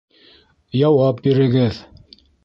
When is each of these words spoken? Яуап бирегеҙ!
Яуап 0.79 1.21
бирегеҙ! 1.27 1.77